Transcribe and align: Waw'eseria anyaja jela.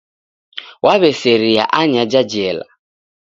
Waw'eseria 0.83 1.63
anyaja 1.81 2.21
jela. 2.31 2.67